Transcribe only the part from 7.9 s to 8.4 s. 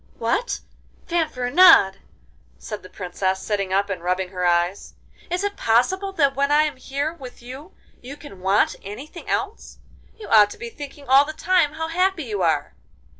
you can